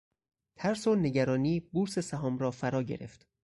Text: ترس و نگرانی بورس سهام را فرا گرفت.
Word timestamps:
ترس 0.55 0.87
و 0.87 0.95
نگرانی 0.95 1.59
بورس 1.59 1.99
سهام 1.99 2.37
را 2.37 2.51
فرا 2.51 2.83
گرفت. 2.83 3.27